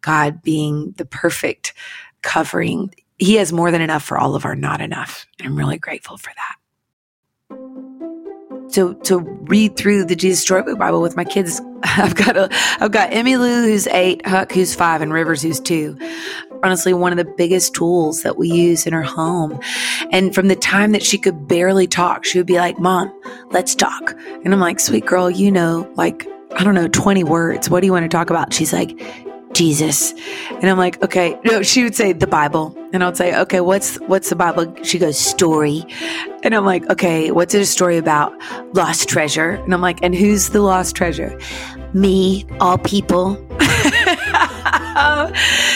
God 0.00 0.42
being 0.42 0.92
the 0.96 1.04
perfect 1.04 1.72
covering. 2.22 2.92
He 3.18 3.36
has 3.36 3.52
more 3.52 3.70
than 3.70 3.80
enough 3.80 4.02
for 4.02 4.18
all 4.18 4.34
of 4.34 4.44
our 4.44 4.56
not 4.56 4.80
enough. 4.80 5.24
And 5.38 5.46
I'm 5.46 5.56
really 5.56 5.78
grateful 5.78 6.16
for 6.16 6.32
that 6.34 6.56
to 8.72 8.94
to 9.04 9.18
read 9.18 9.76
through 9.76 10.04
the 10.04 10.16
Jesus 10.16 10.40
Storybook 10.42 10.78
Bible 10.78 11.00
with 11.00 11.16
my 11.16 11.24
kids. 11.24 11.60
I've 11.82 12.14
got 12.14 12.36
a 12.36 12.48
I've 12.80 12.92
got 12.92 13.12
Emmy 13.12 13.36
Lou 13.36 13.62
who's 13.62 13.86
eight, 13.88 14.26
Huck 14.26 14.52
who's 14.52 14.74
five, 14.74 15.02
and 15.02 15.12
Rivers 15.12 15.42
who's 15.42 15.60
two. 15.60 15.96
Honestly, 16.62 16.92
one 16.92 17.12
of 17.12 17.18
the 17.18 17.32
biggest 17.36 17.74
tools 17.74 18.22
that 18.22 18.36
we 18.36 18.48
use 18.48 18.86
in 18.86 18.92
our 18.92 19.02
home. 19.02 19.60
And 20.10 20.34
from 20.34 20.48
the 20.48 20.56
time 20.56 20.92
that 20.92 21.04
she 21.04 21.16
could 21.16 21.46
barely 21.46 21.86
talk, 21.86 22.24
she 22.24 22.38
would 22.38 22.46
be 22.46 22.56
like, 22.56 22.78
"Mom, 22.78 23.12
let's 23.50 23.74
talk." 23.74 24.16
And 24.44 24.52
I'm 24.52 24.60
like, 24.60 24.80
"Sweet 24.80 25.06
girl, 25.06 25.30
you 25.30 25.52
know, 25.52 25.90
like 25.96 26.26
I 26.52 26.64
don't 26.64 26.74
know, 26.74 26.88
20 26.88 27.24
words. 27.24 27.70
What 27.70 27.80
do 27.80 27.86
you 27.86 27.92
want 27.92 28.04
to 28.04 28.08
talk 28.08 28.30
about?" 28.30 28.52
She's 28.52 28.72
like, 28.72 28.98
Jesus. 29.52 30.12
And 30.50 30.66
I'm 30.66 30.78
like, 30.78 31.02
okay. 31.02 31.38
No, 31.44 31.62
she 31.62 31.82
would 31.82 31.96
say 31.96 32.12
the 32.12 32.26
Bible. 32.26 32.76
And 32.92 33.04
I'll 33.04 33.14
say, 33.14 33.38
okay, 33.40 33.60
what's 33.60 33.96
what's 34.00 34.30
the 34.30 34.36
Bible? 34.36 34.74
She 34.82 34.98
goes, 34.98 35.18
story. 35.18 35.84
And 36.42 36.54
I'm 36.54 36.64
like, 36.64 36.88
okay, 36.90 37.30
what's 37.30 37.54
it 37.54 37.60
a 37.60 37.66
story 37.66 37.98
about? 37.98 38.32
Lost 38.74 39.08
treasure. 39.08 39.50
And 39.50 39.74
I'm 39.74 39.82
like, 39.82 39.98
and 40.02 40.14
who's 40.14 40.50
the 40.50 40.62
lost 40.62 40.96
treasure? 40.96 41.38
Me, 41.92 42.46
all 42.60 42.78
people. 42.78 43.34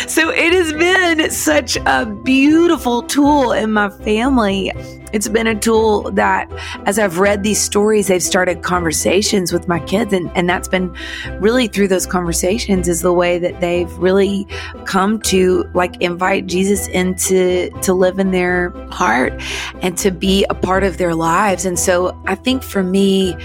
so 0.09 0.31
it 0.31 0.53
has 0.53 0.73
been 0.73 1.31
such 1.31 1.77
a 1.77 2.07
beautiful 2.25 3.03
tool 3.03 3.53
in 3.53 3.73
my 3.73 3.91
family 3.91 4.73
it's 5.13 5.29
been 5.29 5.47
a 5.47 5.59
tool 5.59 6.11
that, 6.13 6.51
as 6.87 6.99
I've 6.99 7.19
read 7.19 7.43
these 7.43 7.61
stories, 7.61 8.09
they've 8.09 8.23
started 8.23 8.63
conversations 8.63 9.53
with 9.53 9.69
my 9.69 9.79
kids. 9.81 10.13
And, 10.13 10.31
and 10.35 10.49
that's 10.49 10.69
been 10.69 10.95
really 11.39 11.69
through 11.69 11.89
those 11.89 12.07
conversations 12.07 12.89
is 12.89 13.03
the 13.03 13.13
way 13.13 13.39
that 13.39 13.61
they've 13.61 13.93
really 13.99 14.47
come 14.85 15.21
to 15.23 15.65
like 15.75 16.01
invite 16.01 16.47
Jesus 16.47 16.89
into 16.89 17.71
to 17.83 17.95
live 17.95 18.19
in 18.19 18.31
their 18.31 18.71
heart 18.91 19.33
and 19.81 19.97
to 19.99 20.11
be 20.11 20.45
a 20.51 20.55
part 20.55 20.85
of 20.85 20.99
their 20.99 21.15
lives. 21.15 21.65
And 21.65 21.79
so 21.79 22.21
I 22.27 22.35
think 22.35 22.63
for 22.63 22.83
me, 22.83 23.37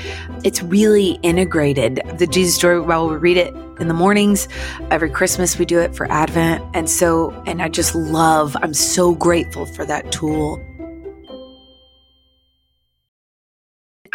it's 0.44 0.62
really 0.64 1.12
integrated. 1.24 2.02
The 2.18 2.28
Jesus 2.28 2.56
story, 2.56 2.80
while 2.80 3.10
we 3.10 3.16
read 3.16 3.38
it 3.38 3.54
in 3.80 3.88
the 3.88 3.94
mornings. 3.94 4.48
Every 4.90 5.10
Christmas, 5.10 5.60
we 5.60 5.66
do 5.66 5.80
it 5.80 5.96
for 5.96 6.12
Advent. 6.12 6.64
And 6.74 6.90
so, 6.90 7.32
and 7.46 7.62
I 7.62 7.70
just 7.70 7.96
love, 7.96 8.58
I'm 8.62 8.74
so 8.74 9.14
grateful 9.14 9.66
for 9.66 9.86
that 9.86 10.12
tool. 10.12 10.64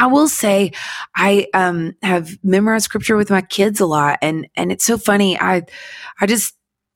I 0.03 0.07
will 0.07 0.27
say 0.27 0.73
I 1.15 1.47
um, 1.55 1.95
have 2.03 2.37
memorized 2.43 2.87
scripture 2.87 3.17
with 3.17 3.31
my 3.31 3.41
kids 3.41 3.79
a 3.79 3.87
lot 3.87 4.19
and 4.21 4.49
and 4.57 4.73
it's 4.73 4.85
so 4.85 4.99
funny. 4.99 5.39
I 5.39 5.63
I 6.21 6.27
just 6.27 6.55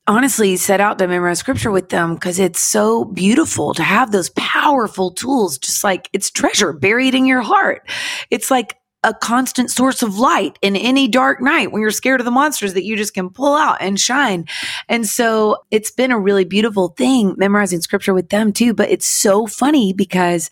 honestly 0.08 0.56
set 0.56 0.80
out 0.80 0.98
to 0.98 1.06
memorize 1.06 1.38
scripture 1.38 1.70
with 1.70 1.90
them 1.90 2.14
because 2.14 2.40
it's 2.40 2.58
so 2.58 3.04
beautiful 3.04 3.75
to 3.75 3.84
have 3.84 4.10
those 4.10 4.30
powerful 4.30 5.12
tools 5.12 5.56
just 5.56 5.84
like 5.84 6.08
it's 6.12 6.32
treasure 6.32 6.72
buried 6.72 7.14
in 7.14 7.26
your 7.26 7.42
heart. 7.42 7.88
It's 8.30 8.50
like 8.50 8.76
a 9.02 9.14
constant 9.14 9.70
source 9.70 10.02
of 10.02 10.18
light 10.18 10.58
in 10.62 10.74
any 10.74 11.06
dark 11.06 11.40
night 11.40 11.70
when 11.70 11.80
you're 11.80 11.90
scared 11.90 12.20
of 12.20 12.24
the 12.24 12.30
monsters 12.30 12.74
that 12.74 12.84
you 12.84 12.96
just 12.96 13.14
can 13.14 13.30
pull 13.30 13.54
out 13.54 13.76
and 13.80 14.00
shine. 14.00 14.44
And 14.88 15.06
so 15.06 15.58
it's 15.70 15.90
been 15.90 16.10
a 16.10 16.18
really 16.18 16.44
beautiful 16.44 16.88
thing 16.88 17.34
memorizing 17.36 17.82
scripture 17.82 18.14
with 18.14 18.30
them 18.30 18.52
too. 18.52 18.74
But 18.74 18.90
it's 18.90 19.06
so 19.06 19.46
funny 19.46 19.92
because 19.92 20.50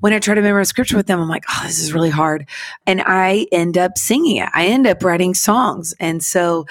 when 0.00 0.12
I 0.12 0.18
try 0.18 0.34
to 0.34 0.42
memorize 0.42 0.68
scripture 0.68 0.96
with 0.96 1.06
them, 1.06 1.20
I'm 1.20 1.28
like, 1.28 1.44
oh, 1.48 1.62
this 1.64 1.78
is 1.78 1.94
really 1.94 2.10
hard. 2.10 2.46
And 2.86 3.02
I 3.06 3.46
end 3.52 3.78
up 3.78 3.96
singing 3.96 4.36
it. 4.36 4.50
I 4.52 4.66
end 4.66 4.86
up 4.86 5.02
writing 5.02 5.32
songs. 5.32 5.94
And 5.98 6.22
so 6.22 6.66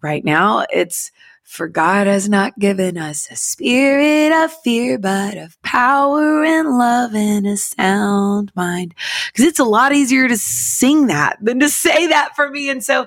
right 0.00 0.24
now 0.24 0.64
it's, 0.72 1.12
for 1.48 1.66
God 1.66 2.06
has 2.06 2.28
not 2.28 2.58
given 2.58 2.98
us 2.98 3.26
a 3.30 3.36
spirit 3.36 4.32
of 4.32 4.52
fear, 4.62 4.98
but 4.98 5.38
of 5.38 5.60
power 5.62 6.44
and 6.44 6.76
love 6.76 7.14
and 7.14 7.46
a 7.46 7.56
sound 7.56 8.52
mind. 8.54 8.94
Because 9.32 9.46
it's 9.46 9.58
a 9.58 9.64
lot 9.64 9.94
easier 9.94 10.28
to 10.28 10.36
sing 10.36 11.06
that 11.06 11.38
than 11.40 11.58
to 11.60 11.70
say 11.70 12.06
that 12.06 12.36
for 12.36 12.50
me. 12.50 12.68
And 12.68 12.84
so 12.84 13.06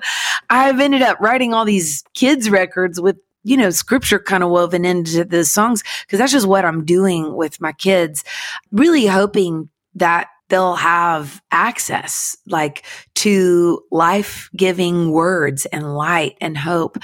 I've 0.50 0.80
ended 0.80 1.02
up 1.02 1.20
writing 1.20 1.54
all 1.54 1.64
these 1.64 2.02
kids' 2.14 2.50
records 2.50 3.00
with 3.00 3.16
you 3.44 3.56
know, 3.56 3.70
scripture 3.70 4.20
kind 4.20 4.44
of 4.44 4.50
woven 4.50 4.84
into 4.84 5.24
the 5.24 5.44
songs 5.44 5.82
because 6.06 6.18
that's 6.18 6.30
just 6.30 6.46
what 6.46 6.64
I'm 6.64 6.84
doing 6.84 7.34
with 7.34 7.60
my 7.60 7.72
kids. 7.72 8.22
Really 8.70 9.06
hoping 9.06 9.68
that 9.96 10.28
they'll 10.48 10.76
have 10.76 11.42
access 11.50 12.36
like 12.46 12.84
to 13.14 13.82
life-giving 13.90 15.10
words 15.10 15.66
and 15.66 15.96
light 15.96 16.36
and 16.40 16.56
hope 16.56 16.98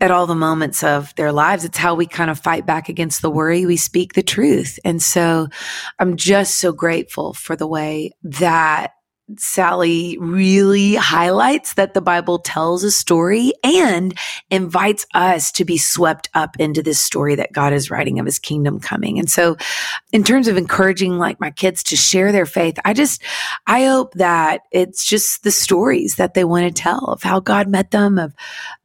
at 0.00 0.10
all 0.10 0.26
the 0.26 0.34
moments 0.34 0.84
of 0.84 1.14
their 1.16 1.32
lives. 1.32 1.64
It's 1.64 1.78
how 1.78 1.94
we 1.94 2.06
kind 2.06 2.30
of 2.30 2.38
fight 2.38 2.66
back 2.66 2.88
against 2.88 3.22
the 3.22 3.30
worry. 3.30 3.66
We 3.66 3.76
speak 3.76 4.12
the 4.12 4.22
truth. 4.22 4.78
And 4.84 5.02
so 5.02 5.48
I'm 5.98 6.16
just 6.16 6.58
so 6.58 6.72
grateful 6.72 7.34
for 7.34 7.56
the 7.56 7.66
way 7.66 8.12
that 8.22 8.92
Sally 9.36 10.16
really 10.18 10.94
highlights 10.94 11.74
that 11.74 11.92
the 11.92 12.00
Bible 12.00 12.38
tells 12.38 12.82
a 12.82 12.90
story 12.90 13.52
and 13.62 14.16
invites 14.50 15.06
us 15.12 15.52
to 15.52 15.64
be 15.64 15.76
swept 15.76 16.30
up 16.34 16.56
into 16.58 16.82
this 16.82 17.00
story 17.00 17.34
that 17.34 17.52
God 17.52 17.72
is 17.72 17.90
writing 17.90 18.18
of 18.18 18.26
his 18.26 18.38
kingdom 18.38 18.80
coming. 18.80 19.18
And 19.18 19.30
so, 19.30 19.56
in 20.12 20.24
terms 20.24 20.48
of 20.48 20.56
encouraging 20.56 21.18
like 21.18 21.40
my 21.40 21.50
kids 21.50 21.82
to 21.84 21.96
share 21.96 22.32
their 22.32 22.46
faith, 22.46 22.78
I 22.84 22.94
just, 22.94 23.22
I 23.66 23.84
hope 23.84 24.14
that 24.14 24.62
it's 24.72 25.04
just 25.04 25.42
the 25.42 25.50
stories 25.50 26.16
that 26.16 26.34
they 26.34 26.44
want 26.44 26.64
to 26.64 26.82
tell 26.82 27.04
of 27.06 27.22
how 27.22 27.40
God 27.40 27.68
met 27.68 27.90
them, 27.90 28.18
of, 28.18 28.34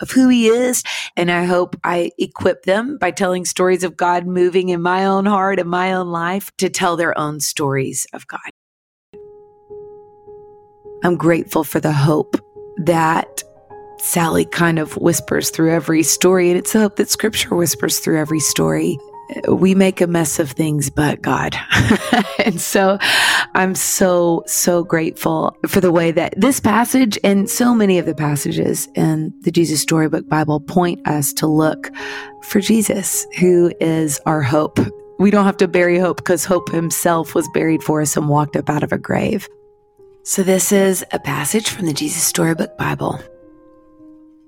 of 0.01 0.11
who 0.11 0.27
he 0.27 0.47
is. 0.47 0.83
And 1.15 1.31
I 1.31 1.45
hope 1.45 1.75
I 1.83 2.11
equip 2.17 2.63
them 2.63 2.97
by 2.97 3.11
telling 3.11 3.45
stories 3.45 3.83
of 3.83 3.95
God 3.95 4.27
moving 4.27 4.69
in 4.69 4.81
my 4.81 5.05
own 5.05 5.25
heart 5.25 5.59
and 5.59 5.69
my 5.69 5.93
own 5.93 6.11
life 6.11 6.51
to 6.57 6.69
tell 6.69 6.97
their 6.97 7.17
own 7.17 7.39
stories 7.39 8.05
of 8.13 8.27
God. 8.27 8.39
I'm 11.03 11.17
grateful 11.17 11.63
for 11.63 11.79
the 11.79 11.91
hope 11.91 12.37
that 12.77 13.43
Sally 13.99 14.45
kind 14.45 14.79
of 14.79 14.93
whispers 14.97 15.49
through 15.49 15.71
every 15.71 16.03
story. 16.03 16.49
And 16.49 16.57
it's 16.57 16.73
a 16.75 16.79
hope 16.79 16.95
that 16.97 17.09
scripture 17.09 17.55
whispers 17.55 17.99
through 17.99 18.19
every 18.19 18.39
story. 18.39 18.97
we 19.49 19.73
make 19.73 20.01
a 20.01 20.07
mess 20.07 20.39
of 20.39 20.51
things 20.51 20.89
but 20.89 21.21
God. 21.21 21.55
and 22.45 22.59
so 22.59 22.97
I'm 23.55 23.75
so, 23.75 24.43
so 24.45 24.83
grateful 24.83 25.57
for 25.67 25.81
the 25.81 25.91
way 25.91 26.11
that 26.11 26.33
this 26.37 26.59
passage 26.59 27.17
and 27.23 27.49
so 27.49 27.73
many 27.73 27.97
of 27.97 28.05
the 28.05 28.15
passages 28.15 28.87
in 28.95 29.33
the 29.41 29.51
Jesus 29.51 29.81
Storybook 29.81 30.27
Bible 30.27 30.59
point 30.59 31.05
us 31.07 31.33
to 31.33 31.47
look 31.47 31.91
for 32.43 32.59
Jesus, 32.59 33.25
who 33.39 33.71
is 33.79 34.19
our 34.25 34.41
hope. 34.41 34.79
We 35.19 35.31
don't 35.31 35.45
have 35.45 35.57
to 35.57 35.67
bury 35.67 35.99
hope 35.99 36.17
because 36.17 36.43
hope 36.43 36.69
himself 36.71 37.35
was 37.35 37.47
buried 37.53 37.83
for 37.83 38.01
us 38.01 38.17
and 38.17 38.27
walked 38.27 38.55
up 38.55 38.69
out 38.69 38.83
of 38.83 38.91
a 38.91 38.97
grave. 38.97 39.47
So, 40.25 40.41
this 40.41 40.71
is 40.71 41.03
a 41.11 41.19
passage 41.19 41.67
from 41.67 41.85
the 41.85 41.91
Jesus 41.91 42.23
Storybook 42.23 42.77
Bible. 42.77 43.19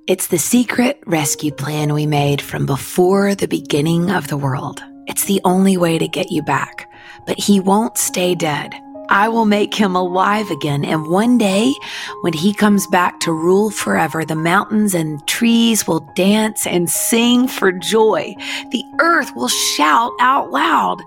It's 0.07 0.27
the 0.27 0.37
secret 0.37 1.03
rescue 1.05 1.51
plan 1.51 1.93
we 1.93 2.05
made 2.05 2.41
from 2.41 2.65
before 2.65 3.35
the 3.35 3.49
beginning 3.49 4.09
of 4.09 4.29
the 4.29 4.37
world. 4.37 4.81
It's 5.07 5.25
the 5.25 5.41
only 5.43 5.75
way 5.75 5.97
to 5.97 6.07
get 6.07 6.31
you 6.31 6.41
back. 6.43 6.89
But 7.27 7.37
he 7.37 7.59
won't 7.59 7.97
stay 7.97 8.35
dead. 8.35 8.73
I 9.09 9.27
will 9.27 9.45
make 9.45 9.73
him 9.73 9.97
alive 9.97 10.49
again. 10.49 10.85
And 10.85 11.09
one 11.09 11.37
day, 11.37 11.73
when 12.21 12.33
he 12.33 12.53
comes 12.53 12.87
back 12.87 13.19
to 13.21 13.33
rule 13.33 13.69
forever, 13.69 14.23
the 14.23 14.35
mountains 14.35 14.93
and 14.93 15.25
trees 15.27 15.85
will 15.85 16.09
dance 16.15 16.65
and 16.65 16.89
sing 16.89 17.49
for 17.49 17.73
joy. 17.73 18.33
The 18.71 18.83
earth 19.01 19.35
will 19.35 19.49
shout 19.49 20.13
out 20.21 20.51
loud. 20.51 21.03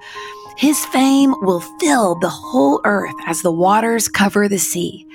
His 0.58 0.84
fame 0.86 1.34
will 1.40 1.60
fill 1.80 2.16
the 2.16 2.28
whole 2.28 2.80
earth 2.84 3.14
as 3.26 3.42
the 3.42 3.52
waters 3.52 4.08
cover 4.08 4.48
the 4.48 4.58
sea 4.58 5.06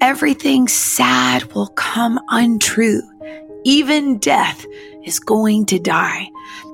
everything 0.00 0.68
sad 0.68 1.52
will 1.54 1.68
come 1.68 2.20
untrue. 2.28 3.02
Even 3.64 4.18
death 4.18 4.64
is 5.04 5.18
going 5.18 5.66
to 5.66 5.78
die, 5.78 6.28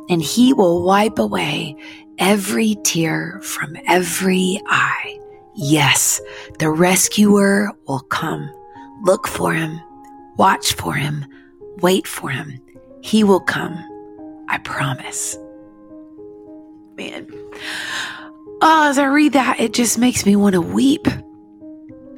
and 0.08 0.22
he 0.22 0.52
will 0.52 0.82
wipe 0.84 1.18
away 1.18 1.76
every 2.18 2.76
tear 2.84 3.40
from 3.42 3.76
every 3.86 4.60
eye. 4.66 5.18
Yes, 5.54 6.20
the 6.58 6.70
rescuer 6.70 7.70
will 7.86 8.00
come. 8.00 8.50
Look 9.02 9.26
for 9.26 9.52
him, 9.52 9.80
watch 10.36 10.74
for 10.74 10.94
him, 10.94 11.24
wait 11.80 12.06
for 12.06 12.28
him. 12.28 12.60
He 13.02 13.24
will 13.24 13.40
come. 13.40 13.76
I 14.48 14.58
promise. 14.58 15.38
Man. 16.96 17.28
Oh, 18.62 18.88
as 18.88 18.98
I 18.98 19.06
read 19.06 19.32
that, 19.32 19.60
it 19.60 19.72
just 19.72 19.98
makes 19.98 20.24
me 20.24 20.36
want 20.36 20.54
to 20.54 20.60
weep 20.60 21.06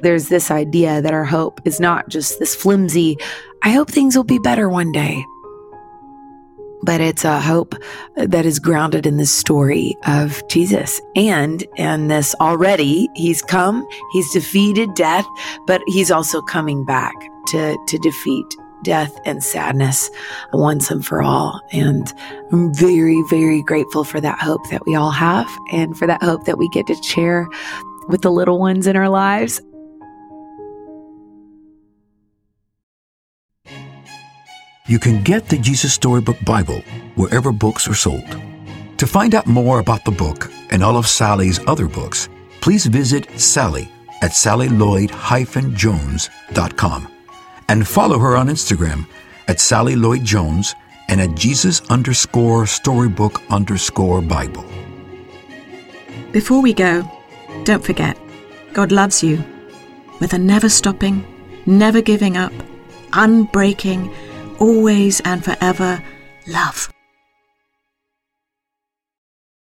there's 0.01 0.29
this 0.29 0.51
idea 0.51 1.01
that 1.01 1.13
our 1.13 1.25
hope 1.25 1.61
is 1.65 1.79
not 1.79 2.09
just 2.09 2.39
this 2.39 2.55
flimsy, 2.55 3.17
I 3.63 3.71
hope 3.71 3.89
things 3.89 4.15
will 4.15 4.23
be 4.23 4.39
better 4.39 4.69
one 4.69 4.91
day. 4.91 5.25
But 6.83 7.01
it's 7.01 7.25
a 7.25 7.41
hope 7.41 7.73
that 8.15 8.45
is 8.45 8.59
grounded 8.59 9.07
in 9.07 9.17
the 9.17 9.25
story 9.25 9.95
of 10.05 10.47
Jesus 10.47 11.01
and 11.15 11.65
in 11.75 12.07
this 12.07 12.35
already. 12.39 13.09
He's 13.15 13.41
come, 13.41 13.85
he's 14.11 14.31
defeated 14.31 14.93
death, 14.93 15.25
but 15.65 15.81
he's 15.87 16.11
also 16.11 16.41
coming 16.41 16.85
back 16.85 17.15
to, 17.47 17.77
to 17.87 17.97
defeat 17.97 18.45
death 18.83 19.17
and 19.25 19.43
sadness 19.43 20.09
once 20.53 20.91
and 20.91 21.05
for 21.05 21.21
all. 21.21 21.61
And 21.71 22.11
I'm 22.51 22.73
very, 22.73 23.21
very 23.29 23.61
grateful 23.63 24.03
for 24.03 24.19
that 24.21 24.39
hope 24.39 24.67
that 24.69 24.85
we 24.85 24.95
all 24.95 25.11
have 25.11 25.49
and 25.71 25.97
for 25.97 26.07
that 26.07 26.23
hope 26.23 26.45
that 26.45 26.57
we 26.57 26.69
get 26.69 26.87
to 26.87 26.95
share 27.03 27.47
with 28.07 28.21
the 28.21 28.31
little 28.31 28.59
ones 28.59 28.87
in 28.87 28.95
our 28.95 29.09
lives. 29.09 29.61
You 34.87 34.99
can 34.99 35.21
get 35.21 35.49
the 35.49 35.57
Jesus 35.57 35.93
Storybook 35.93 36.37
Bible 36.45 36.81
wherever 37.15 37.51
books 37.51 37.89
are 37.89 37.93
sold. 37.93 38.41
To 38.97 39.05
find 39.05 39.35
out 39.35 39.45
more 39.45 39.79
about 39.79 40.05
the 40.05 40.11
book 40.11 40.49
and 40.69 40.81
all 40.81 40.95
of 40.95 41.07
Sally's 41.07 41.59
other 41.67 41.87
books, 41.87 42.29
please 42.61 42.85
visit 42.85 43.27
Sally 43.39 43.91
at 44.21 44.31
sallylloyd-jones.com 44.31 47.16
and 47.69 47.87
follow 47.87 48.19
her 48.19 48.35
on 48.35 48.47
Instagram 48.47 49.07
at 49.47 49.59
Sally 49.59 49.95
Lloyd 49.95 50.23
Jones 50.23 50.75
and 51.09 51.21
at 51.21 51.35
Jesus 51.35 51.81
underscore 51.89 52.65
storybook 52.65 53.41
underscore 53.49 54.21
Bible. 54.21 54.65
Before 56.31 56.61
we 56.61 56.73
go, 56.73 57.09
don't 57.63 57.83
forget, 57.83 58.17
God 58.73 58.91
loves 58.91 59.23
you 59.23 59.43
with 60.19 60.33
a 60.33 60.37
never 60.37 60.69
stopping, 60.69 61.25
never 61.65 62.01
giving 62.01 62.37
up, 62.37 62.53
unbreaking, 63.11 64.13
always 64.59 65.19
and 65.21 65.43
forever 65.43 66.03
love. 66.47 66.89